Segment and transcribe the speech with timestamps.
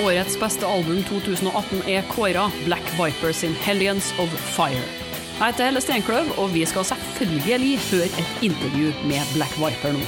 [0.00, 4.80] Årets beste album 2018 er kåra Black Viper sin Hellions of Fire.
[5.36, 10.06] Jeg heter Helle Steinkløv, og vi skal selvfølgelig høre et intervju med Black Viper nå.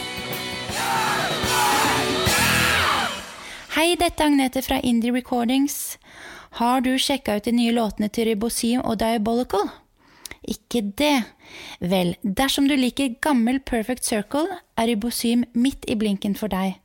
[3.74, 5.98] Hei, dette er Agnete fra Indie Recordings.
[6.56, 9.68] Har du sjekka ut de nye låtene til Ribosium og Diabolical?
[10.48, 11.18] Ikke det.
[11.80, 16.78] Vel, dersom du liker gammel Perfect Circle, er Ribosium midt i blinken for deg.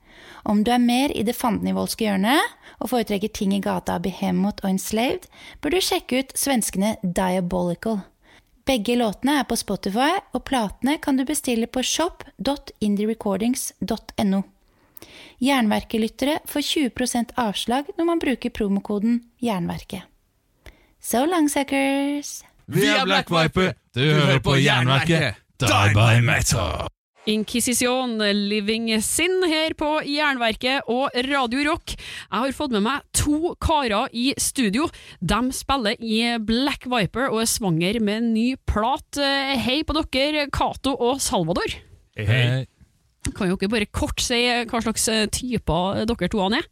[0.47, 2.39] Om du er mer i det fandenivoldske hjørnet
[2.79, 5.23] og foretrekker ting i gata av Behemoth og Enslaved,
[5.59, 7.97] bør du sjekke ut svenskene Diabolical.
[8.67, 14.41] Begge låtene er på Spotify, og platene kan du bestille på shop.indierecordings.no.
[15.43, 20.01] Jernverkelyttere får 20% avslag når man bruker promokoden Jernverket.
[20.99, 22.43] So long, suckers!
[22.67, 25.35] Vi er Black Viper, du hører på Jernverket.
[25.59, 26.96] Die by metal.
[27.27, 28.17] Inquisition,
[28.47, 31.97] Living Sin her på Jernverket og Radio Rock.
[31.97, 34.87] Jeg har fått med meg to karer i studio.
[35.19, 39.19] De spiller i Black Viper og er svanger med en ny plat.
[39.59, 41.75] Hei på dere, Cato og Salvador.
[42.15, 42.63] Hei.
[43.35, 46.67] Kan jo ikke bare kort si hva slags typer dere to er?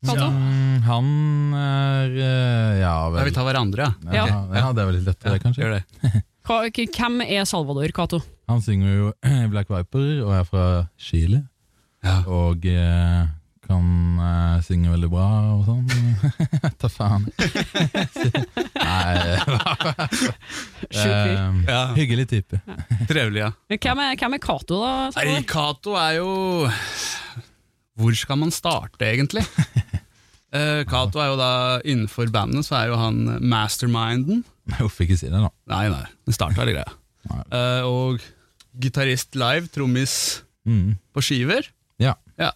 [0.00, 0.28] Cato?
[0.32, 1.08] Mm, han
[1.56, 3.20] er eh, Ja, vel.
[3.20, 4.24] Ja, vi tar hverandre, ja.
[4.24, 5.64] ja, ja, det er vel litt lettere, kanskje.
[5.64, 6.12] Gjør det.
[6.46, 8.20] Hva, hvem er Salvador, Cato?
[8.50, 9.10] Han synger jo
[9.52, 10.64] Black Viper og er fra
[10.98, 11.44] Chile.
[12.04, 12.22] Ja.
[12.26, 13.28] Og eh,
[13.70, 13.86] kan
[14.24, 15.84] eh, synge veldig bra og sånn.
[16.80, 17.28] Ta faen.
[18.80, 19.36] Nei
[20.90, 21.22] eh,
[21.68, 21.82] Ja.
[21.94, 22.60] Hyggelig type.
[23.06, 23.52] Trevelig, ja.
[23.76, 24.94] Hvem er, hvem er Cato, da?
[25.04, 25.46] Nei, Salvador?
[25.52, 26.30] Cato er jo
[28.00, 29.46] Hvor skal man starte, egentlig?
[30.50, 31.48] Eh, Cato er jo da
[31.86, 34.40] Innenfor bandet så er jo han masterminden.
[34.78, 35.50] Hvorfor ikke si det, da?
[35.72, 36.92] Nei, nei, det starta hele greia.
[37.30, 37.40] Nei.
[37.58, 38.20] Eh, og
[38.80, 40.14] gitarist live, trommis
[40.68, 40.98] Mm.
[41.16, 41.66] på skiver.
[41.98, 42.14] Ja.
[42.38, 42.50] Ja.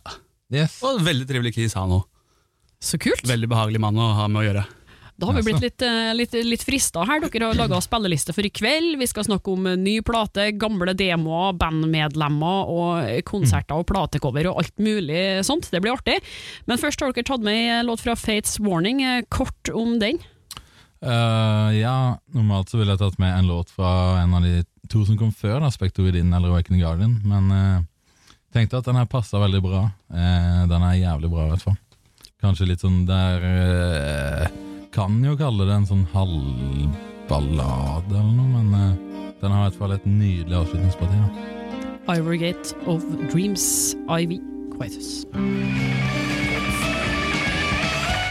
[0.53, 0.77] Yes.
[0.85, 2.05] Og veldig trivelig kis, han òg.
[2.85, 3.23] Så kult!
[3.27, 4.65] Veldig behagelig mann å ha med å gjøre.
[5.17, 7.21] Da har vi blitt litt, eh, litt, litt frista her.
[7.23, 8.99] Dere har laga spilleliste for i kveld.
[8.99, 14.59] Vi skal snakke om eh, ny plate, gamle demoer, bandmedlemmer og konserter og platecover og
[14.65, 15.71] alt mulig sånt.
[15.71, 16.19] Det blir artig.
[16.67, 19.03] Men først har dere tatt med en låt fra Fates Warning.
[19.07, 20.19] Eh, Kort om den.
[21.05, 25.05] Eh, ja, normalt så ville jeg tatt med en låt fra en av de to
[25.05, 27.83] som kom før, da, Spectre Within eller Awakening Guardian, men uh,
[28.53, 29.83] tenkte at den her passa veldig bra.
[30.13, 31.79] Uh, den er jævlig bra, i hvert fall.
[32.45, 34.45] Kanskje litt sånn der uh,
[34.95, 38.99] Kan jo kalle det en sånn halvballade eller noe, men
[39.41, 41.17] den har i hvert fall et nydelig avslutningsparti.
[41.25, 41.31] Da.
[42.87, 44.39] Of Dreams, Ivy
[44.77, 45.25] Quietus.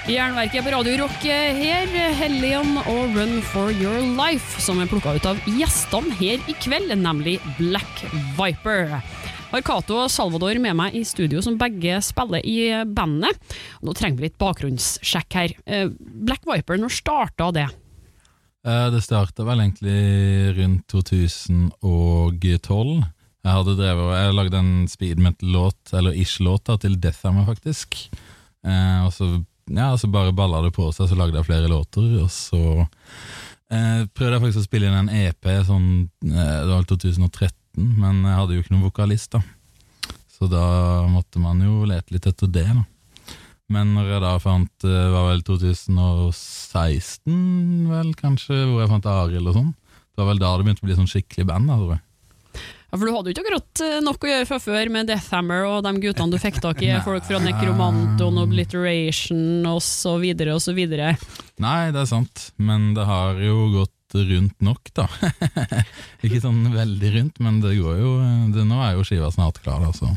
[0.03, 5.27] Jernverket på Radio Rock her, Hellion og Run for Your Life, som er plukka ut
[5.29, 8.01] av gjestene her i kveld, nemlig Black
[8.35, 8.91] Viper.
[9.53, 13.39] Har Cato og Salvador med meg i studio, som begge spiller i bandet.
[13.79, 15.55] Nå trenger vi litt bakgrunnssjekk her.
[15.63, 17.69] Eh, Black Viper, når starta det?
[18.67, 19.95] Eh, det starta vel egentlig
[20.59, 23.07] rundt 2012.
[23.43, 28.03] Jeg hadde drevet, jeg lagde en speed metal-låt, eller ish-låt, til til Deathhammer, faktisk.
[28.67, 29.31] Eh, og så,
[29.71, 34.01] ja, så bare balla det på seg, så lagde jeg flere låter, og så eh,
[34.11, 35.89] prøvde jeg faktisk å spille inn en EP, sånn,
[36.27, 39.43] eh, det var vel 2013, men jeg hadde jo ikke noen vokalist, da.
[40.33, 40.65] Så da
[41.07, 42.83] måtte man jo lete litt etter det, da.
[43.71, 47.37] Men når jeg da fant Det var vel 2016,
[47.89, 49.71] vel kanskje, hvor jeg fant Arild og sånn.
[50.13, 51.71] Det var vel da det begynte å bli sånn skikkelig band.
[51.71, 52.03] Da, tror jeg.
[52.93, 55.63] Ja, for Du hadde jo ikke akkurat eh, nok å gjøre fra før med Deathhammer
[55.65, 60.27] og de guttene du fikk tak i, folk fra Necromanton, Obliteration osv.
[60.53, 60.81] osv.
[60.93, 65.07] Nei, det er sant, men det har jo gått rundt nok, da.
[66.23, 68.13] ikke sånn veldig rundt, men det går jo
[68.53, 70.11] det, Nå er jo skiva snart klar, altså.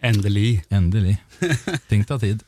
[0.00, 0.62] Endelig.
[0.72, 1.18] endelig.
[1.92, 2.40] Ting tar tid.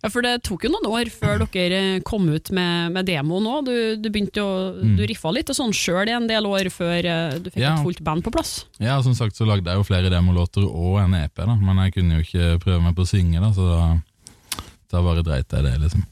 [0.00, 3.58] Ja, for det tok jo noen år før dere kom ut med, med demo nå.
[3.66, 4.94] Du, du begynte å Mm.
[4.96, 7.74] Du riffa litt og sånn sjøl i en del år før eh, du fikk Ja.
[7.76, 8.64] et fullt band på plass.
[8.80, 11.92] Ja, som sagt så lagde jeg jo flere demolåter og en EP, da, men jeg
[11.98, 14.62] kunne jo ikke prøve meg på å synge, da, så da,
[14.94, 16.06] da bare dreit jeg det, liksom.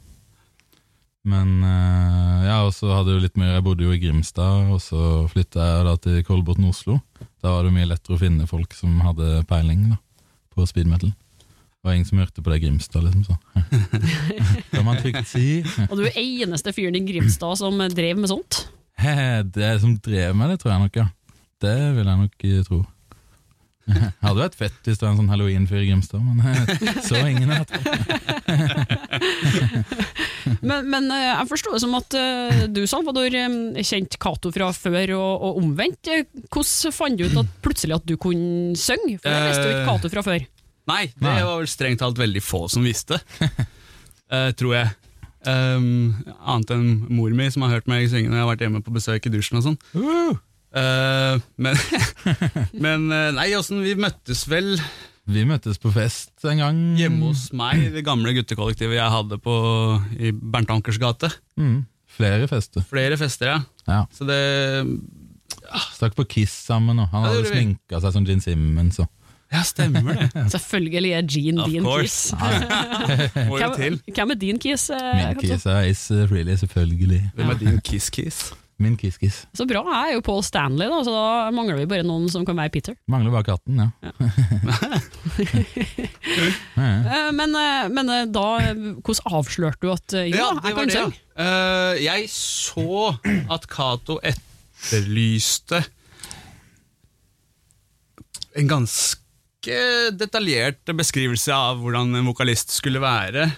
[1.29, 4.81] Men eh, ja, og så hadde jo litt mer Jeg bodde jo i Grimstad, og
[4.85, 5.01] så
[5.33, 7.01] flytta jeg da til Kolbotn, Oslo.
[7.43, 9.99] Da var det mye lettere å finne folk som hadde peiling da,
[10.55, 11.13] på speed metal.
[11.89, 13.25] Var ingen som hørte på det i Grimstad, liksom.
[13.25, 13.37] så
[14.75, 15.63] Kan man trygt si.
[15.89, 18.67] Og du er eneste fyren i Grimstad som drev med sånt.
[19.57, 21.09] Det som drev med det, tror jeg nok, ja.
[21.63, 22.85] Det vil jeg nok eh, tro.
[23.89, 27.23] Det hadde vært fett hvis det var en sånn halloween-fyr i Grimstad, men eh, så
[27.25, 27.65] ingen det.
[30.65, 34.71] Men, men eh, jeg forsto det som at eh, du, Salvador, eh, kjente Cato fra
[34.75, 36.09] før, og, og omvendt.
[36.09, 39.19] Eh, Hvordan fant du ut at plutselig at du kunne synge?
[39.21, 40.47] For jeg visste jo ikke Eh, Cato fra før.
[40.89, 41.43] Nei, det Nei.
[41.45, 43.21] var vel strengt talt veldig få som visste.
[44.33, 44.95] uh, tror jeg.
[45.49, 48.81] Um, annet enn mor mi, som har hørt meg synge når jeg har vært hjemme
[48.85, 49.77] på besøk i dusjen og sånn.
[50.77, 51.79] Eh, men
[52.85, 54.75] men eh, nei, åssen Vi møttes vel
[55.33, 56.81] Vi møttes på fest en gang.
[56.99, 59.55] hjemme hos meg, det gamle guttekollektivet jeg hadde på,
[60.21, 61.31] i Bernt Ankers gate.
[61.57, 61.87] Mm.
[62.19, 62.85] Flere fester.
[62.91, 63.59] Flere fester, ja.
[63.89, 64.03] Ja.
[64.13, 64.39] Så det
[65.95, 69.01] Stakk på Kiss sammen, og han Ja, hadde sminka seg som Gene Simmons.
[69.01, 69.09] Og.
[69.53, 70.29] Ja, stemmer det.
[70.55, 72.05] Selvfølgelig er Jean Of din course.
[72.05, 72.35] kiss.
[73.33, 74.91] Hvem, hvem er din kiss?
[74.91, 77.23] eh, Min kiss er Is uh, Freely, selvfølgelig.
[77.35, 78.51] Hvem er din kiss-kiss?
[78.79, 79.41] Min kiss-kiss.
[79.59, 82.45] Så bra, jeg er jo Paul Stanley, da, så da mangler vi bare noen som
[82.47, 82.95] kan være Peter.
[83.11, 83.89] Mangler bare katten, ja.
[84.05, 84.13] ja.
[86.79, 90.77] Eh, Men, eh, men eh, da, eh, hvordan avslørte du at eh, jo, Ja, jeg
[90.77, 91.07] kan det, ja.
[91.09, 91.19] synge?
[91.43, 93.17] Eh, jeg så
[93.57, 95.81] at Cato etterlyste
[98.59, 99.23] en ganske
[99.67, 103.49] detaljert beskrivelse av hvordan en vokalist skulle være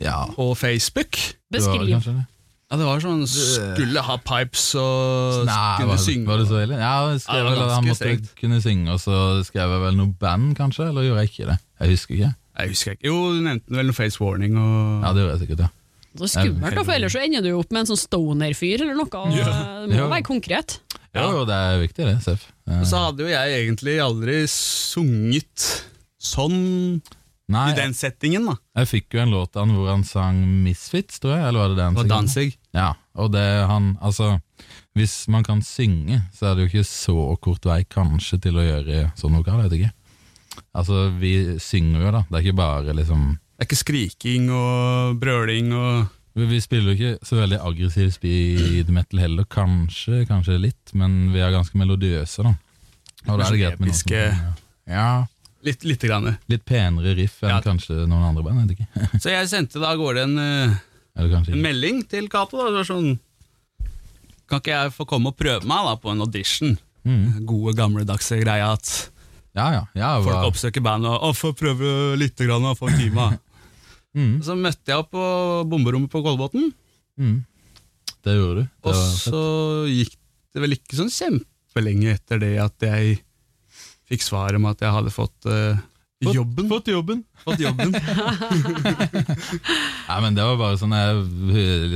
[0.00, 0.24] ja.
[0.34, 1.12] på Facebook.
[1.50, 1.88] Det Beskriv.
[1.94, 2.24] kanskje det.
[2.72, 6.26] Ja, det var sånn Skulle ha pipes og Nei, kunne var, synge.
[6.26, 6.78] var det så ille?
[6.80, 8.32] Ja, skrev Ja, vel at han måtte strengt.
[8.40, 10.88] kunne synge, og så skrev jeg vel noe band, kanskje?
[10.88, 11.58] Eller gjorde jeg ikke det?
[11.80, 12.32] Jeg husker ikke.
[12.58, 13.06] Jeg husker ikke.
[13.06, 15.70] Jo, du nevnte vel noe face warning og Ja, det gjorde jeg sikkert, ja.
[16.16, 18.94] Så skummelt, da, for ellers så ender du jo opp med en sånn stoner-fyr eller
[18.94, 19.08] noe.
[19.10, 19.46] og, Ja.
[19.86, 20.08] Det må Ja.
[20.12, 20.78] være konkret.
[21.14, 22.46] Jo, jo, det er viktig, det, Seff.
[22.66, 22.80] Ja.
[22.84, 25.84] Så hadde jo jeg egentlig aldri sunget
[26.18, 27.02] sånn
[27.52, 28.54] Nei, i den settingen, da.
[28.80, 31.68] jeg fikk jo en låt av han hvor han sang Misfits, tror jeg, eller var
[31.68, 32.08] det det han sang?
[32.08, 32.56] Danzig.
[32.72, 34.40] Ja, og det han, altså
[34.96, 38.62] Hvis man kan synge, så er det jo ikke så kort vei kanskje til å
[38.62, 39.92] gjøre sånn vokal, jeg vet ikke.
[40.78, 43.24] Altså, vi synger jo da, det er ikke bare liksom
[43.54, 48.88] Det er ikke skriking og brøling og Vi, spiller jo ikke så veldig aggressiv speed
[48.90, 52.50] metal heller, kanskje, kanskje litt, men vi er ganske melodiøse, da.
[53.28, 54.56] Og da er det greit med noe som
[54.90, 55.26] Ja,
[55.64, 56.02] litt, litt,
[56.50, 57.60] litt penere riff enn Ja.
[57.62, 58.74] kanskje noen andre band.
[59.22, 60.74] Så jeg sendte da av gårde en, eh,
[61.16, 62.58] Eller kanskje en melding til Cato.
[62.58, 63.18] da, Det var sånn
[64.48, 66.76] Kan ikke jeg få komme og prøve meg da på en audition?
[67.06, 67.46] Mm.
[67.46, 69.10] Gode, gamledagse greia at
[69.54, 69.82] Ja, ja.
[69.94, 73.32] ja folk oppsøker band og å, 'Få prøve litt grann, og få en time'.
[74.14, 75.22] Mm, Så møtte jeg opp på
[75.66, 76.68] bomberommet på Kolbotn,
[77.18, 77.32] mm.
[78.22, 78.62] Det gjorde du.
[78.62, 79.40] Det og var så
[79.90, 80.12] gikk
[80.54, 83.16] det vel ikke sånn kjempelenge etter det at jeg
[84.06, 85.74] fikk svar om at jeg hadde fått uh,
[86.22, 86.68] Fått- jobben.
[86.70, 87.24] Fått jobben!
[87.42, 87.90] Fått jobben.
[90.08, 91.26] Nei, men det var bare sånn jeg,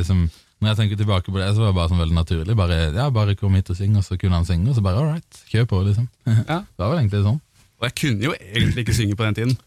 [0.01, 0.27] liksom,
[0.59, 2.57] Når jeg tenker tilbake på det, så var det bare sånn veldig naturlig.
[2.59, 4.99] Bare, ja, bare kom hit og syng, og så kunne han synge, og så bare
[5.05, 6.09] all right, kjør på, liksom.
[6.27, 6.65] Ja.
[6.67, 7.39] Det var vel egentlig sånn.
[7.79, 9.59] Og jeg kunne jo egentlig ikke synge på den tiden.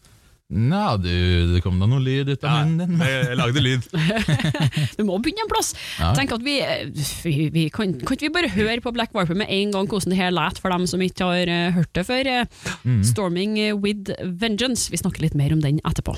[0.52, 1.08] Nja, du,
[1.54, 2.98] det kom da noe lyd ut av munnen din.
[3.00, 3.86] jeg, jeg lagde lyd.
[4.98, 5.70] Du må begynne en plass.
[5.96, 6.10] Ja.
[6.18, 6.58] Tenk at vi,
[7.24, 10.12] vi, vi kan, kan ikke vi bare høre på Black Viper med en gang hvordan
[10.12, 12.28] det her lät for dem som ikke har eh, hørt det før?
[12.28, 12.44] Eh,
[12.84, 13.00] Mm.
[13.06, 14.10] 'Storming with
[14.42, 14.90] Vengeance'.
[14.90, 16.16] Vi snakker litt mer om den etterpå.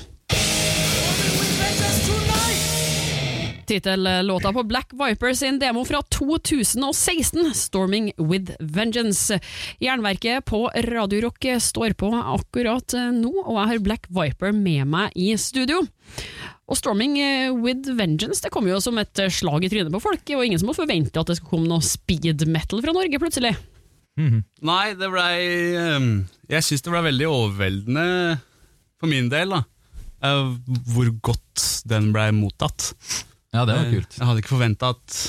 [3.65, 9.39] Tittellåta på Black Viper sin demo fra 2016, 'Storming with Vengeance'.
[9.81, 15.11] Jernverket på Radio Rock står på akkurat nå, og jeg har Black Viper med meg
[15.15, 15.81] i studio.
[16.65, 17.17] Og 'Storming
[17.61, 20.69] with Vengeance' det kom jo som et slag i trynet på folk, og ingen som
[20.69, 23.55] må forvente at det skulle komme noe speed metal fra Norge plutselig.
[24.15, 26.11] Nei, det blei ehm,
[26.47, 28.05] Jeg syns det blei veldig overveldende
[28.95, 29.65] for min del, da.
[30.23, 30.53] eh,
[30.93, 32.93] hvor godt den blei mottatt.
[33.55, 34.17] Ja, det var Eh, kult.
[34.17, 35.19] Jeg hadde ikke forventa at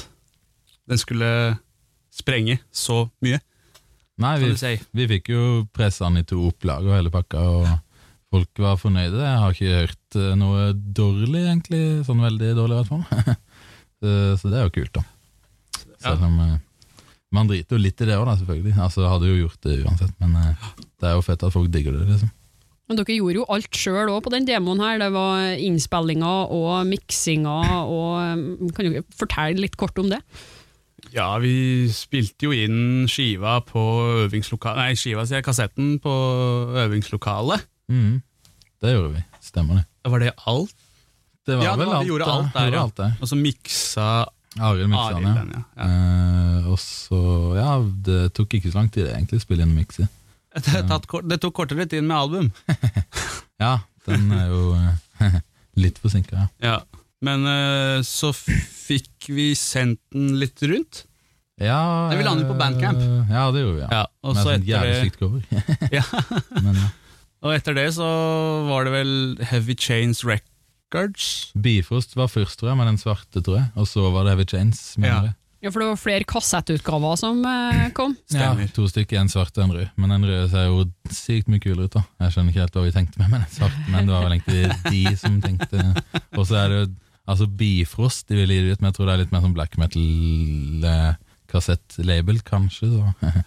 [0.91, 1.31] den skulle
[2.15, 3.39] sprenge så mye,
[4.17, 4.73] Nei, vi, si.
[4.97, 5.41] vi fikk jo
[5.77, 7.67] pressa den i to opplag og hele pakka, og
[8.33, 9.21] folk var fornøyde.
[9.21, 11.83] Jeg har ikke hørt eh, noe dårlig, egentlig.
[12.09, 13.37] Sånn veldig dårlig, i hvert fall.
[14.01, 15.05] så, så det er jo kult, da.
[16.07, 16.57] Selv om ja.
[17.37, 18.75] man driter jo litt i det òg, selvfølgelig.
[18.87, 20.67] Altså, hadde jo gjort det uansett, men eh,
[20.97, 22.33] det er jo fett at folk digger det, liksom.
[22.87, 25.01] Men dere gjorde jo alt sjøl òg på den demoen her.
[25.03, 30.21] Det var innspillinger og miksinga og um, Kan dere fortelle litt kort om det?
[31.15, 33.81] Ja, vi spilte jo inn skiva på
[34.27, 36.13] øvingslokalet Nei, skiva sier kassetten på
[36.85, 37.67] øvingslokalet.
[37.93, 38.21] Mm.
[38.83, 39.87] Det gjorde vi, stemmer det.
[40.13, 40.75] Var det alt?
[41.47, 42.83] Det var Ja, det var- vi alt, gjorde alt der, Gjorde ja.
[42.83, 43.13] alt der.
[43.21, 44.09] Og så miksa
[44.57, 45.45] Arild miksa den, ja.
[45.53, 45.63] ja.
[45.77, 45.87] ja.
[45.87, 47.21] Eh, og så,
[47.59, 47.73] ja,
[48.07, 50.07] det tok ikke så lang tid egentlig å spille inn og mikse.
[50.57, 52.53] Det, tatt kort- det tok kortere tid med album.
[53.61, 54.77] Ja, den er jo
[55.83, 56.79] litt forsinka, ja.
[57.25, 61.05] Men eh, så fikk vi sendt den litt rundt.
[61.61, 61.79] ja
[62.13, 63.01] Vi landet på Bandcamp.
[63.01, 63.89] eh, Ja, det gjorde vi, ja.
[64.03, 65.43] Ja, Med så sånn etter jævlig det, stygt cover.
[65.99, 66.05] ja.
[66.61, 66.91] Men ja.
[67.49, 68.11] og etter det så
[68.69, 69.15] var det vel
[69.53, 71.31] Heavy Chains Records.
[71.57, 73.71] Bifrost var først, tror jeg, med den svarte, tror jeg.
[73.81, 74.85] Og så var det Heavy Chains.
[75.01, 75.23] mener Ja.
[75.31, 75.37] jeg.
[75.67, 78.13] Ja, For det var flere kassettutgaver som eh, kom.
[78.31, 78.63] Stemmer.
[78.69, 79.89] Ja, to stykker, en svart og en rød.
[79.99, 80.77] Men den røde ser jo
[81.11, 81.95] sykt mye kulere ut.
[81.97, 84.23] da Jeg skjønner ikke helt hva vi tenkte med men, den svarte, men det var
[84.27, 85.79] vel egentlig de som tenkte
[86.37, 86.83] Og så er det
[87.27, 89.57] Altså Bifrost de ville gi det ut, men jeg tror det er litt mer sånn
[89.57, 92.87] black metal-kassettlabel, kanskje.
[92.95, 93.03] Så.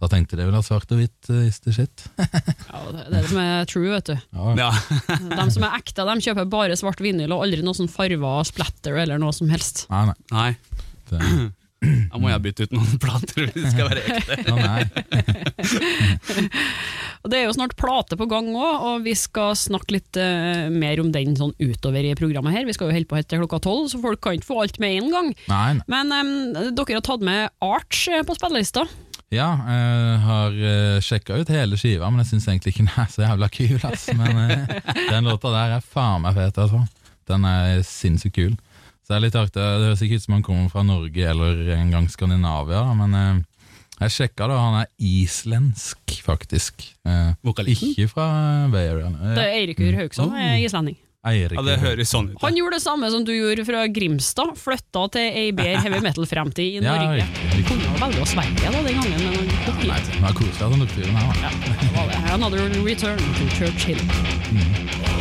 [0.00, 1.92] Da tenkte de vel at svart og hvitt uh, is the shit.
[2.16, 4.16] Ja, det er det som er true, vet du.
[4.56, 4.70] Ja.
[5.36, 8.96] De som er ekte, de kjøper bare svart vinyl og aldri noe sånn farver, splatter
[9.02, 9.84] eller noe som helst.
[9.92, 10.16] Nei, nei.
[10.32, 10.56] Nei,
[11.10, 11.20] Det,
[11.80, 14.34] da må jeg bytte ut noen plater hvis det skal være ekte.
[17.20, 20.68] Og Det er jo snart plate på gang òg, og vi skal snakke litt uh,
[20.72, 22.64] mer om den sånn utover i programmet her.
[22.68, 24.76] Vi skal jo holde på helt til klokka tolv, så folk kan ikke få alt
[24.80, 25.28] med en gang.
[25.52, 25.84] nei, nei.
[25.92, 26.30] Men um,
[26.72, 28.82] dere har tatt med Arch eh, på spillelista.
[29.30, 33.08] Ja, jeg har uh, sjekka ut hele skiva, men jeg syns egentlig ikke den er
[33.12, 33.78] så jævla kul.
[33.86, 34.08] Ass.
[34.18, 34.60] Men eh,
[35.12, 36.80] den låta der er faen meg fet, altså.
[37.30, 38.54] Den er sinnssykt kul.
[39.10, 39.58] Så det er litt artig.
[39.58, 43.40] Det høres ikke ut som han kommer fra Norge eller en gang Skandinavia, men eh,
[44.04, 46.84] jeg sjekka det, og han er islensk, faktisk.
[47.02, 47.90] Eh, Vokalisten?
[47.90, 48.28] ikke fra
[48.70, 49.10] Bay Area.
[49.10, 50.38] Eh, Det er Eirikur Haugsson, Oh.
[50.38, 50.94] er islending.
[51.26, 51.58] Eirik.
[51.58, 52.38] Ja, Det høres sånn ut.
[52.40, 56.78] Han gjorde det samme som du gjorde fra Grimstad, flytta til ei bedre heavy metal-fremtid
[56.78, 57.18] i Norge.
[57.18, 57.66] Ja.
[57.66, 60.12] Kunne velge Sverige da, den gangen, men han tok Nei, hit.
[60.14, 61.34] det var koselig at han tok turen her.
[61.34, 61.50] da.
[61.50, 62.22] Ja, det var det.
[62.38, 65.19] Another return to Churchill.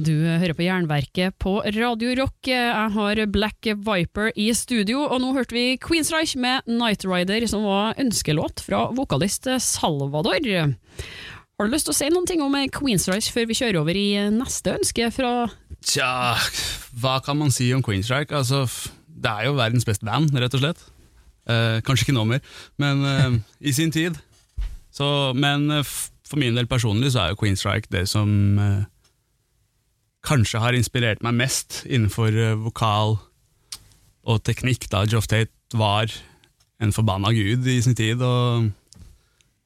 [0.00, 2.48] Du hører på Jernverket på Radio Rock.
[2.48, 7.66] Jeg har Black Viper i studio, og nå hørte vi Queensreich med Night Rider, som
[7.66, 10.46] var ønskelåt fra vokalist Salvador.
[10.46, 14.06] Har du lyst til å si noen ting om Queensreich før vi kjører over i
[14.32, 15.32] neste ønske fra
[15.84, 16.36] Tja,
[17.02, 18.36] hva kan man si om Queenstrike?
[18.36, 18.62] Altså,
[19.04, 20.86] det er jo verdens beste band, rett og slett.
[21.50, 22.40] Eh, kanskje ikke nå mer,
[22.80, 23.36] men eh,
[23.68, 24.16] i sin tid.
[24.94, 25.92] Så, men eh,
[26.28, 28.88] for min del personlig så er jo Queenstrike det som eh,
[30.26, 33.18] kanskje har inspirert meg mest innenfor eh, vokal
[34.28, 36.12] og teknikk, da Joff Tate var
[36.80, 38.22] en forbanna gud i sin tid.
[38.22, 38.70] og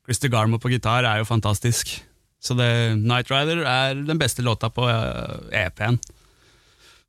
[0.04, 1.96] Christer Garmo på gitar er jo fantastisk.
[2.44, 2.68] Så det,
[3.00, 5.98] Night Rider er den beste låta på eh, EP-en.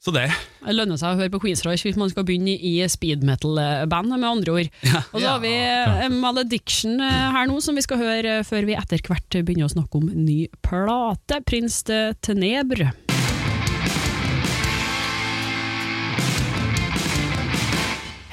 [0.06, 0.28] Så det.
[0.62, 4.28] Det lønner seg å høre på Queensreich hvis man skal begynne i speed metal-band, med
[4.30, 4.70] andre ord.
[5.16, 9.02] Og så har vi eh, Malediction her nå, som vi skal høre før vi etter
[9.06, 11.42] hvert begynner å snakke om ny plate.
[11.50, 12.94] Prins de Tenebre.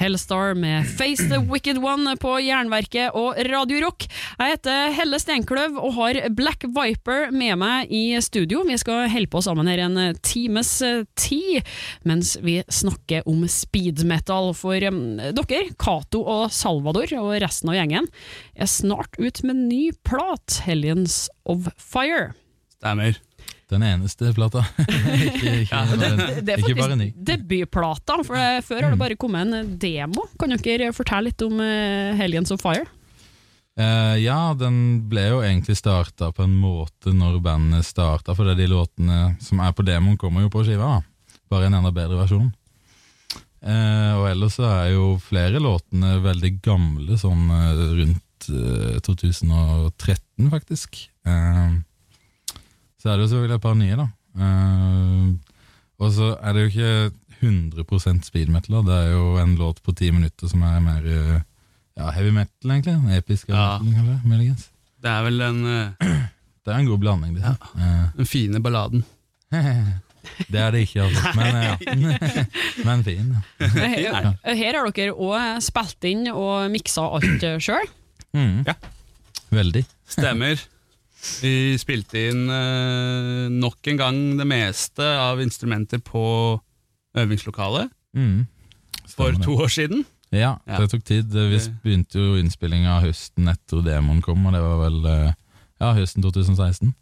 [0.03, 4.03] Hellstar med Face the Wicked One på Jernverket og Radio Rock.
[4.35, 8.65] Jeg heter Helle Steinkløv og har Black Viper med meg i studio.
[8.67, 10.73] Vi skal holde på sammen her en times
[11.15, 11.63] tid
[12.03, 14.51] mens vi snakker om speed metal.
[14.59, 18.11] For um, dere, Cato og Salvador og resten av gjengen,
[18.59, 22.33] er snart ut med ny plat, Hellions of Fire.
[22.75, 23.23] Stemmer.
[23.73, 24.63] Den eneste plata.
[24.83, 25.83] ikke, ikke, ja,
[26.39, 27.07] Det er ikke bare faktisk ny.
[27.29, 30.27] debutplata, for det, før har det bare kommet en demo.
[30.39, 32.85] Kan dere fortelle litt om uh, Hellions of Fire?
[33.73, 34.75] Uh, ja, den
[35.09, 39.63] ble jo egentlig starta på en måte når bandet starta, for er de låtene som
[39.65, 40.99] er på demoen, kommer jo på skiva.
[40.99, 41.39] da.
[41.49, 42.51] Bare en enda bedre versjon.
[43.63, 50.49] Uh, og ellers så er jo flere låtene veldig gamle, sånn eh, rundt eh, 2013,
[50.51, 50.99] faktisk.
[51.25, 51.77] Eh,
[53.03, 54.05] så er det jo selvfølgelig et par nye, da.
[54.39, 55.33] Uh,
[55.99, 56.91] og så er det jo ikke
[57.43, 61.41] 100% speed metal, det er jo en låt på ti minutter som er mer eh,
[61.99, 62.95] ja, heavy metal, egentlig.
[63.17, 63.77] Episk Ja.
[63.83, 64.69] metal, muligens.
[65.03, 66.07] Det er vel en uh,
[66.63, 67.53] Det er en god blanding, det.
[68.15, 69.03] den fine balladen.
[70.47, 71.33] Det er det ikke, altså.
[71.35, 72.45] Men, ja.
[72.87, 73.33] Men fin.
[73.59, 73.73] Ja.
[73.75, 77.89] Her, her har dere òg spilt inn og miksa alt sjøl.
[78.31, 78.63] Mm.
[78.65, 78.77] Ja.
[79.51, 79.83] Veldig.
[80.07, 80.63] Stemmer.
[81.41, 86.59] Vi spilte inn eh, nok en gang det meste av instrumenter på
[87.17, 88.45] øvingslokalet Mm.
[89.07, 89.43] for Stemmer det.
[89.45, 90.05] to år siden.
[90.31, 90.77] Ja, Ja.
[90.79, 91.29] det tok tid.
[91.31, 95.33] Vi begynte jo innspillinga høsten etter demoen kom, og det var vel eh,
[95.81, 96.93] ja, høsten 2016.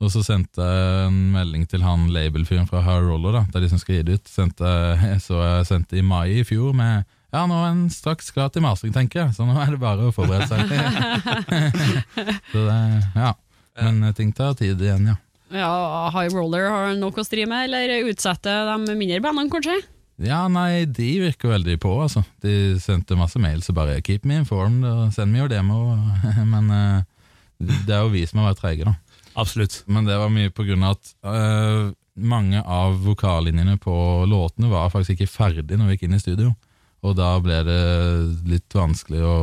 [0.00, 3.60] Og så sendte jeg en melding til han labelfyren fra Her Roller, da, det er
[3.60, 4.28] de som skal gi det ut.
[4.28, 8.52] Sendte, så jeg sendte i mai i fjor med ja, nå er en straks klar
[8.54, 10.70] til masing, tenker jeg, så nå er det bare å forberede seg.
[12.52, 12.78] så det,
[13.18, 13.32] ja.
[13.82, 15.16] Men eh, ting tar tid igjen, ja.
[15.54, 19.80] Ja, High Roller har nok å stri med, eller utsette de mindre bandene, kanskje?
[20.22, 22.22] Ja, nei, de virker veldig på, altså.
[22.42, 25.98] De sendte masse mail, så bare 'keep me informed', og 'send me jo demo'.
[26.54, 27.02] Men eh,
[27.58, 28.94] det er jo vi som har vært treige, da.
[29.34, 29.82] Absolutt.
[29.86, 33.94] Men det var mye på grunn av at eh, mange av vokallinjene på
[34.30, 36.54] låtene var faktisk ikke ferdig når vi gikk inn i studio.
[37.04, 37.80] Og da ble det
[38.48, 39.34] litt vanskelig å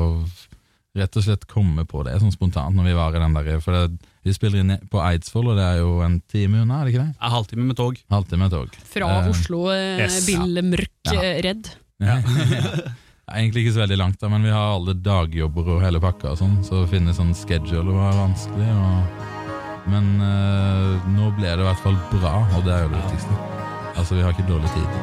[0.97, 3.71] rett og slett komme på det sånn spontant når vi var i den der For
[3.77, 6.93] det, vi spiller inn på Eidsvoll, og det er jo en time unna, er det
[6.95, 7.13] ikke det?
[7.21, 8.01] En halvtime med tog.
[8.11, 8.75] Halvtime tog.
[8.91, 10.25] Fra Eh, Oslo, eh, yes.
[10.27, 11.21] billemørk, Ja.
[11.21, 11.71] eh, redd.
[12.01, 12.17] Ja.
[13.31, 16.39] Egentlig ikke så veldig langt, da, men vi har alle dagjobber og hele pakka, og
[16.41, 18.67] sånn, så å finne sånn schedule var vanskelig.
[18.67, 19.27] Og
[19.91, 23.37] Men eh, nå ble det i hvert fall bra, og det er jo det viktigste.
[23.95, 24.97] Altså, vi har ikke dårlig tid.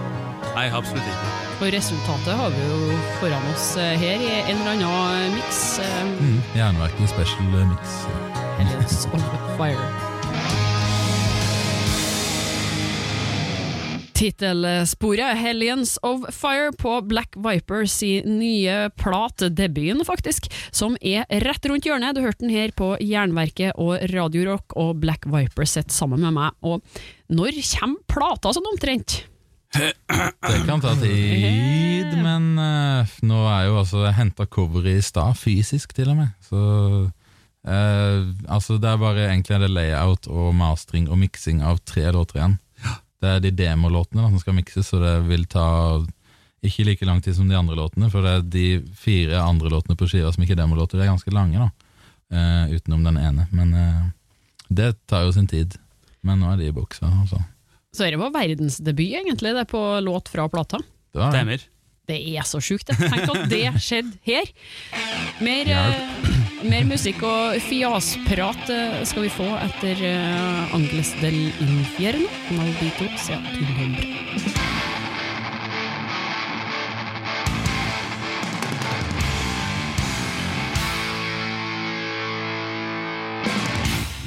[0.54, 1.47] Nei, absolutt ikke.
[1.58, 5.62] Og resultatet har vi jo foran oss eh, her i en eller annen miks.
[5.82, 6.38] eh, Mm.
[6.54, 7.96] Jernverket special mix.
[8.58, 9.88] Hellions of Fire.
[14.18, 21.66] Tittelsporet Hellions of Fire på Black Vipers i nye plat, debuten faktisk, som er rett
[21.70, 22.16] rundt hjørnet.
[22.16, 26.34] Du hørte den her på Jernverket og Radio Rock, og Black Vipers sitter sammen med
[26.34, 26.56] meg.
[26.66, 26.82] Og
[27.30, 29.20] når kommer plata sånn omtrent?
[29.74, 35.92] Det kan ta tid, men uh, nå er jo altså henta coveret i stad, fysisk
[35.96, 36.30] til og med.
[36.44, 36.60] Så
[37.68, 42.40] uh, altså det er bare egentlig det layout og mastering og miksing av tre låter
[42.40, 42.56] igjen.
[43.18, 45.66] Det er de demolåtene som skal mikses, så det vil ta
[46.64, 48.66] ikke like lang tid som de andre låtene, for det er de
[48.98, 51.68] fire andre låtene på skiva som ikke er demolåter, de er ganske lange, da.
[52.28, 53.46] Uh, utenom den ene.
[53.52, 53.76] Men
[54.68, 55.76] det tar jo sin tid.
[56.24, 57.08] Men nå er de i buksa.
[57.08, 57.40] Altså.
[57.96, 60.80] Så er det var verdensdebut, egentlig, det er på låt fra plata.
[61.14, 61.30] Det.
[61.32, 61.64] Stemmer.
[62.08, 62.88] Det er så sjukt.
[62.88, 64.48] Tenk at det skjedde her.
[65.44, 66.30] Mer, uh,
[66.64, 72.32] mer musikk og fjasprat uh, skal vi få etter uh, Angles del Infierno.
[72.56, 74.67] Maldito sea tu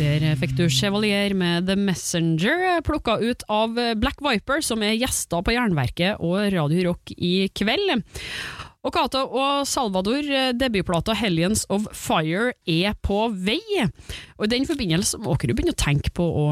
[0.02, 5.44] Der fikk du Chevalier med The Messenger, plukka ut av Black Viper, som er gjester
[5.46, 8.02] på Jernverket og Radio Rock i kveld.
[8.82, 10.26] Og Cato og Salvador,
[10.58, 13.62] debutplata Hellions of Fire er på vei.
[14.40, 16.48] Og I den forbindelse må dere begynne å tenke på å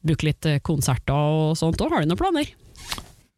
[0.00, 1.84] bruke litt konserter og sånt.
[1.84, 2.56] Og har du noen planer?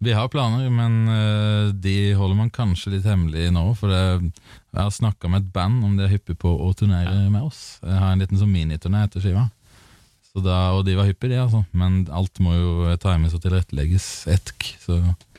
[0.05, 3.63] Vi har planer, men eh, de holder man kanskje litt hemmelig nå.
[3.79, 7.15] For det, jeg har snakka med et band om de er hyppige på å turnere
[7.33, 7.79] med oss.
[7.81, 9.47] Jeg har en liten sånn miniturné etter skiva.
[10.29, 11.63] Så da, og de var hyppige, de, altså.
[11.73, 14.69] Men alt må jo times og tilrettelegges etk.
[14.85, 14.99] Så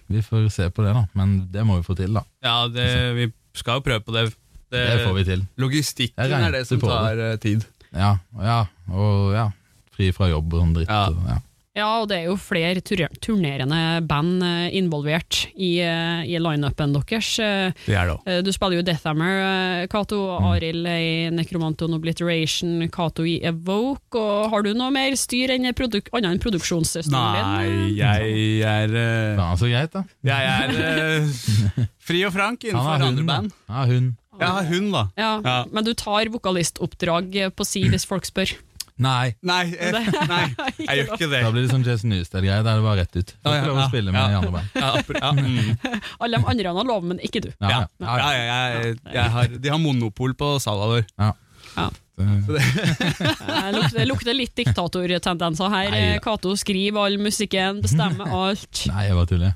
[0.10, 1.06] vi får se på det, da.
[1.14, 2.26] Men det må vi få til, da.
[2.42, 2.88] Ja, det,
[3.20, 3.30] vi
[3.62, 4.26] skal jo prøve på det.
[4.74, 5.46] Det får vi til.
[5.62, 7.30] Logistikken er det som tar det.
[7.36, 7.68] eh, tid.
[7.94, 9.46] Ja, ja, og ja.
[9.94, 10.90] Fri fra jobb og sånn dritt.
[10.90, 11.06] Ja.
[11.14, 11.38] og Ja.
[11.78, 16.96] Ja, og det er jo flere tur- turnerende band eh, involvert i, eh, i lineupen
[16.98, 17.30] deres.
[17.38, 18.18] Det er det.
[18.26, 20.48] Eh, Du spiller jo Deathhammer, Cato, mm.
[20.52, 24.18] Arild i Necromanton Obliteration, Cato i Evoke.
[24.18, 29.36] Og har du noe mer styr enn produk annet enn produksjonsstudien Nei, jeg er eh,
[29.38, 30.04] Faen, så greit, da.
[30.26, 30.74] Jeg er
[31.22, 33.28] uh, fri og frank innenfor har andre band.
[33.28, 33.54] Han band.
[33.70, 34.16] Ja, hund.
[34.38, 35.04] Jeg har hund, da.
[35.18, 35.58] Ja, Ja.
[35.74, 38.52] Men du tar vokalistoppdrag på si hvis folk spør?
[38.98, 40.46] Nei, Nei, jeg, nei,
[40.88, 41.42] jeg gjør ikke det.
[41.46, 42.64] da blir det sånn Jason Newsted-greie.
[42.66, 43.34] Da er det var rett ut.
[43.44, 44.28] Får Ja, ja, ikke lov å spille med ja.
[44.28, 44.68] i andre band.
[44.74, 44.90] Ja,
[45.22, 46.02] ja, mm.
[46.26, 47.52] Alle de andre har lov, men ikke du.
[47.62, 47.84] Ja, ja.
[48.02, 51.06] ja, ja, ja, jeg, jeg har, de har monopol på Salador.
[51.22, 51.32] Ja.
[51.78, 51.88] Ja.
[52.18, 52.26] Det
[53.78, 55.92] lukter, det lukter litt diktatortendenser her.
[55.94, 56.22] Nei, da.
[56.26, 58.82] Cato skriver all musikken, bestemmer alt.
[58.90, 59.54] Nei, jeg bare tuller.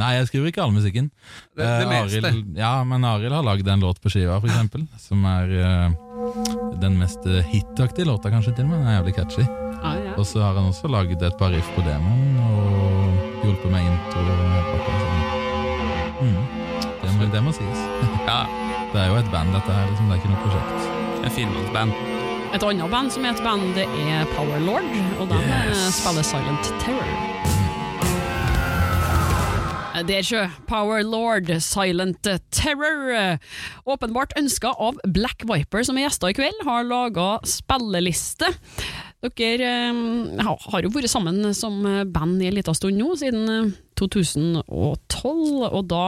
[0.00, 1.10] Nei, jeg skriver ikke all musikken.
[1.52, 2.22] Det, det Eh, meste.
[2.30, 4.86] Arild- ja, men Arild har lagd en låt på skiva, for eksempel.
[5.02, 5.90] Som er eh,
[6.78, 8.78] den mest eh, hitaktige låta, kanskje, til og med.
[8.78, 9.44] Den er jævlig catchy.
[9.82, 10.12] Ah, ja.
[10.18, 14.20] Og så har han også lagd et par riff på demoen, og hjulpet med intro.
[14.20, 15.08] og hele pakka, så-
[16.20, 16.36] Mm.
[17.02, 17.78] Det, må, det må sies.
[18.28, 18.44] Ja,
[18.92, 19.86] Det er jo et band, dette her.
[19.88, 20.08] Liksom.
[20.10, 21.24] Det er ikke noe prosjekt.
[21.24, 21.92] en firemannsband.
[22.54, 24.84] Et annet band som er et band, det er Powerlord,
[25.20, 25.94] og de Yes.
[26.02, 27.10] spiller Silent Terror.
[30.00, 33.36] Eh, ikke Power Lord, Silent Terror.
[33.84, 38.48] Åpenbart ønska av Black Viper, som er gjester i kveld, har laga spilleliste.
[39.20, 43.70] Dere eh, har jo vært sammen som band i en liten stund nå, siden eh,
[44.00, 46.04] 2012, og da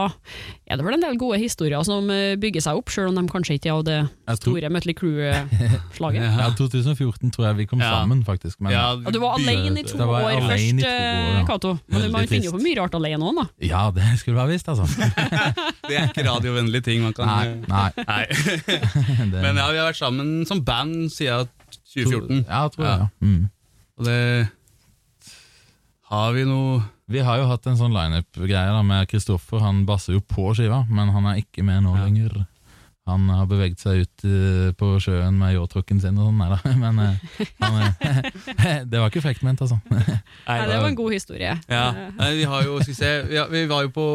[0.65, 3.23] er det vel en del gode historier som eh, bygger seg opp, selv om de
[3.29, 3.99] kanskje ikke er av det
[4.39, 6.25] store Mutley Crew-slaget.
[6.43, 7.91] Ja, 2014 tror jeg vi kom Ja.
[7.99, 8.57] sammen, faktisk.
[8.65, 11.99] Men Ja, du var alene i to år alene i først, to år, eh, ja.
[11.99, 13.45] Men man finner jo på mye rart alene òg, da.
[13.69, 14.89] ja, det skulle du ha visst, altså.
[15.87, 17.89] Det er ikke radiovennlige ting man kan Nei, eh, nei.
[18.07, 18.23] Nei.
[19.43, 21.51] Men ja, vi har vært sammen som band siden
[21.93, 22.45] 2014.
[22.47, 22.99] Ja, tror jeg.
[22.99, 23.07] Ja.
[23.21, 23.49] Mm.
[23.97, 24.19] Og det
[26.09, 29.59] Har vi noe Vi har jo hatt en sånn lineup-greie med Kristoffer.
[29.61, 32.05] Han basser jo på skiva, men han er ikke med nå Ja.
[32.07, 32.45] lenger.
[33.05, 36.59] Han har beveget seg ut eh, på sjøen med yachtrucken sin og sånn, nei da.
[36.83, 39.75] Men eh, han, det var ikke frekt ment, altså.
[39.91, 41.57] Nei, det var en god historie.
[41.67, 41.89] Ja,
[42.31, 43.11] vi har jo, skal vi se
[43.51, 44.05] Vi, var jo på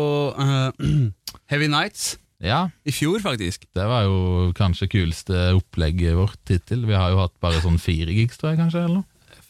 [0.40, 0.72] uh,
[1.52, 3.64] Heavy Nights Ja, i fjor, faktisk.
[3.74, 6.84] det var jo kanskje kuleste opplegget vårt hittil.
[6.86, 8.84] Vi har jo hatt bare sånn fire gigs, tror jeg, kanskje.
[8.84, 9.04] eller noe.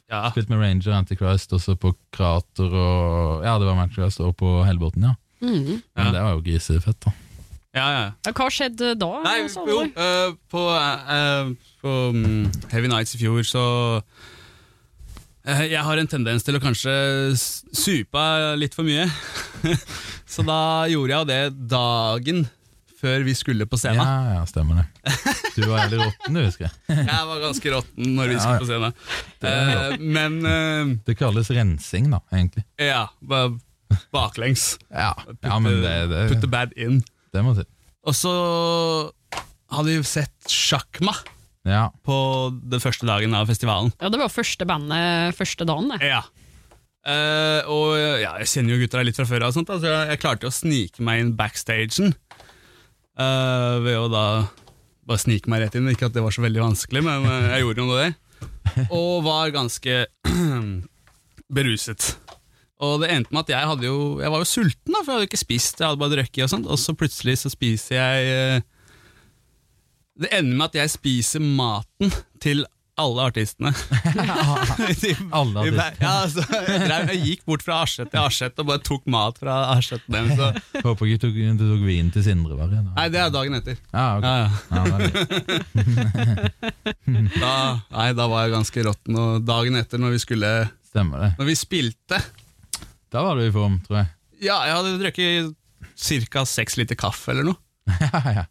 [0.08, 4.64] Ja, Spilt med Ranger, Antichrist, også på Krater og Ja, det var Antichrist og på
[4.64, 5.14] Hellbotn, ja.
[5.42, 5.82] Mm.
[5.94, 6.12] Men Ja.
[6.12, 7.12] det var jo grisefett, da.
[7.76, 8.04] Ja, ja.
[8.24, 9.10] Ja, Hva skjedde da?
[9.22, 9.36] Nei,
[9.68, 11.52] jo, uh, på, uh,
[11.84, 13.64] på um, Heavy Nights i fjor så
[15.44, 18.24] eh, Jeg har en tendens til å kanskje supe
[18.56, 19.04] litt for mye.
[20.32, 22.46] så da gjorde jeg jo det dagen
[22.98, 24.02] før vi skulle på scenen.
[24.02, 25.14] ja, ja, stemmer det.
[25.54, 26.74] Du var veldig råtten, du, husker jeg.
[27.12, 28.98] Jeg var ganske råtten når vi Ja, skulle på scenen.
[29.42, 32.64] Det Eh, men uh, Det kalles rensing, da, egentlig.
[32.82, 33.58] ja, ba-
[34.14, 34.76] baklengs.
[34.90, 37.00] Ja, Put, ja men the- det, put the bad in.
[37.32, 37.66] det må til.
[38.08, 38.32] Og så
[39.72, 41.14] hadde vi sett Sjakma
[41.68, 41.88] Ja.
[42.06, 42.14] på
[42.70, 43.92] den første dagen av festivalen.
[44.00, 46.02] Ja, Det var første bandet første dagen, det.
[46.08, 46.22] Ja.
[47.08, 50.20] Uh, og ja, jeg kjenner jo gutta litt fra før og sånt, altså jeg, jeg
[50.20, 52.14] klarte å snike meg inn backstagen.
[53.18, 54.26] Eh, ved å da
[55.08, 55.88] bare snike meg rett inn.
[55.90, 58.08] Ikke at det var så veldig vanskelig, men uh, jeg gjorde jo det.
[58.94, 60.00] Og var ganske
[61.58, 62.10] beruset.
[62.84, 65.16] Og det endte med at jeg hadde jo Jeg var jo sulten, da, for jeg
[65.16, 65.80] hadde ikke spist.
[65.80, 68.66] Jeg hadde bare drukket, og sånt Og så plutselig så spiser jeg eh,
[70.22, 72.62] Det ender med at jeg spiser maten til
[72.98, 73.70] alle artistene.
[75.38, 75.84] Alle artistene.
[76.00, 80.40] Ja, altså, jeg, gikk bort fra asjett til asjett og bare tok mat fra deres.
[80.82, 83.58] Håper ikke du tok, du tok vin til Sindre, Var det, Nei, det er dagen
[83.58, 83.78] etter.
[83.92, 84.28] Ah, okay.
[84.34, 84.48] Ja.
[87.38, 87.54] Da,
[87.92, 89.16] nei, da var jeg ganske råtten.
[89.18, 90.50] Og dagen etter, når vi skulle
[90.88, 91.30] Stemmer det.
[91.38, 92.18] Når vi spilte
[93.12, 94.08] Da var du i form, tror jeg.
[94.48, 96.44] Ja, jeg hadde drukket ca.
[96.48, 97.60] seks liter kaffe eller noe.
[98.12, 98.44] Ja, ja.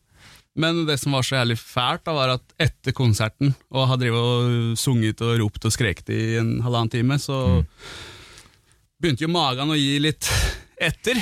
[0.58, 4.18] Men det som var så jævlig fælt, da var at etter konserten, og har drevet
[4.18, 7.36] og sunget og ropt og skreket i en halvannen time, så
[8.98, 10.26] begynte jo magen å gi litt
[10.82, 11.18] etter.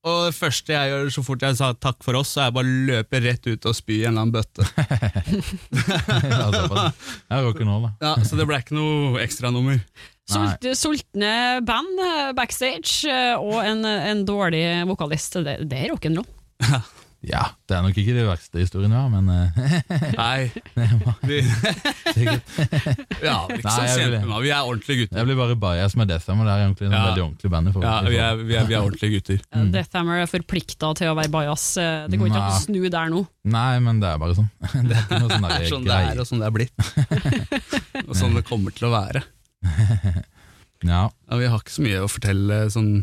[0.00, 2.54] Og det første jeg gjør så fort jeg sa takk for oss, så er jeg
[2.56, 4.62] bare løper rett ut og spy i en eller annen bøtte.
[7.30, 7.90] Ja, rock'n'roll, da.
[8.00, 9.78] Ja, Så det ble ikke noe ekstranummer.
[10.30, 11.32] Sult, sultne
[11.66, 15.32] band eh, backstage eh, og en, en dårlig vokalist.
[15.44, 16.28] Det, det er rock'n'roll.
[17.20, 19.48] Ja, det er nok ikke de verste historiene vi har, men eh,
[20.22, 20.48] Nei.
[21.28, 21.40] Vi,
[23.28, 24.30] ja, ikke Nei, så jeg med.
[24.46, 25.18] Vi er ordentlige gutter.
[25.20, 26.48] Jeg blir bare bias med Deathhammer.
[26.48, 27.02] Det er egentlig en Ja.
[27.10, 27.72] veldig ordentlig band.
[27.84, 29.42] Ja, vi er, vi er, vi er ordentlige gutter.
[29.52, 29.68] Mm.
[29.76, 31.66] Deathhammer er forplikta til å være bajas.
[31.76, 33.22] Eh, Det går ikke an å snu der nå.
[33.52, 34.48] Nei, men det er bare sånn.
[34.64, 36.56] Det er ikke noe sånn Det der er sånn det er, og sånn det er
[36.56, 38.08] blitt.
[38.08, 39.24] og sånn det kommer til å være.
[40.88, 41.02] Ja.
[41.28, 43.02] Ja, vi har ikke så mye å fortelle sånn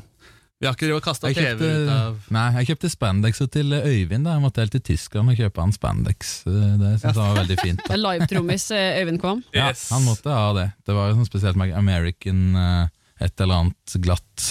[0.57, 4.25] Vi har ikke kasta Jeg TV ut av nei, jeg kjøpte spandexer til Øyvind.
[4.25, 4.31] Da.
[4.37, 6.31] Jeg måtte helt til Tyskland og kjøpe han spandex.
[6.47, 7.83] Det synes jeg var veldig fint.
[7.85, 7.97] Da.
[8.07, 9.43] Live-trommis eh, Øyvind Kvam.
[9.53, 9.83] Ja, Yes.
[9.93, 10.65] han måtte ha det.
[10.87, 12.87] Det var jo sånn spesielt med American eh,
[13.27, 14.47] et eller annet glatt.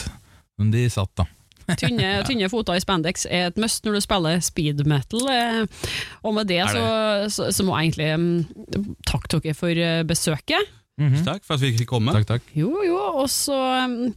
[0.61, 1.27] Men de satt, da.
[1.81, 5.27] Tynne, tynne foter i spandex er et must når du spiller speed metal.
[5.27, 5.90] eh,
[6.23, 6.71] Og med det, det?
[6.71, 6.87] så,
[7.35, 10.05] så, så må jeg egentlig mm, takke dere for eh,
[10.97, 11.21] besøket.
[11.21, 11.25] -hmm.
[11.25, 12.13] Takk for at vi fikk komme.
[12.13, 12.43] Takk, takk.
[12.55, 14.15] Jo, jo, og så mm,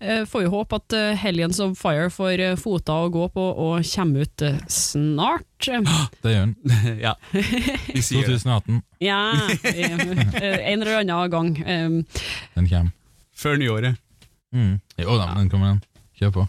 [0.00, 3.40] eh, får vi håpe at uh, Hellions of Fire får uh, foter å gå på
[3.40, 5.44] og kommer ut uh, snart.
[6.22, 6.56] Det gjør den.
[7.06, 8.82] ja, vi 2018.
[9.00, 9.32] Ja,
[9.64, 9.92] eh,
[10.34, 11.56] eh, en eller annen gang.
[11.58, 12.04] Um,
[12.54, 12.90] Den kommer.
[13.34, 13.96] Før nyåret.
[14.54, 14.80] Mm.
[14.96, 15.82] Jo da, men den kommer, den.
[16.14, 16.46] Kjør på.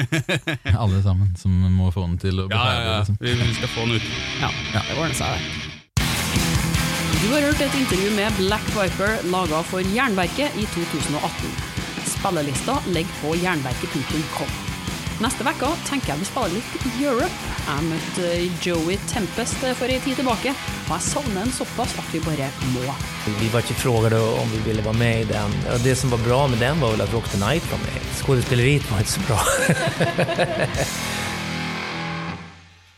[0.82, 2.74] Alle sammen som må få den til å betale.
[2.74, 2.98] Ja, ja, ja.
[2.98, 3.16] Liksom.
[3.20, 4.14] Vi, vi skal få den ut.
[4.42, 5.69] ja, det ordner seg, det.
[7.20, 11.50] Du har hørt et intervju med Black Viper laga for Jernverket i 2018.
[12.08, 14.54] Spillelista ligger på jernverket.com.
[15.20, 17.52] Neste uke tenker jeg vi spiller litt Europe.
[17.66, 18.30] Jeg møtte
[18.64, 20.56] Joey Tempest for en tid tilbake,
[20.86, 22.88] og jeg savner en såpass at vi bare må.
[23.28, 25.60] Vi var ikke spurt om vi ville være med i den.
[25.84, 28.12] Det som var bra med den var vel at Rock the Night var med.
[28.24, 29.42] Skuespilleriet var ikke så bra.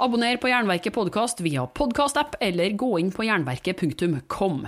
[0.03, 4.65] Abonner på Jernverket podkast via podkastapp eller gå inn på jernverket.com.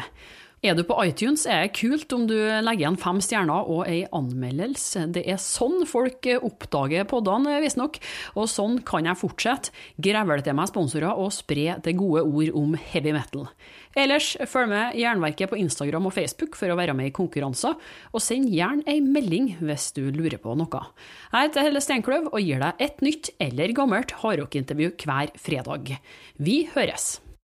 [0.65, 3.99] Er du på iTunes, er det kult om du legger igjen fem stjerner og ei
[4.17, 5.03] anmeldelse.
[5.13, 7.99] Det er sånn folk oppdager poddene, visstnok,
[8.33, 9.75] og sånn kan jeg fortsette.
[10.01, 13.45] Grevle til meg sponsorer og spre det gode ord om heavy metal.
[13.93, 17.77] Ellers, følg med Jernverket på Instagram og Facebook for å være med i konkurranser,
[18.17, 20.81] og send gjerne ei melding hvis du lurer på noe.
[21.29, 25.99] Jeg heter Helle Steinkløv og gir deg et nytt eller gammelt hardrockintervju hver fredag.
[26.41, 27.19] Vi høres!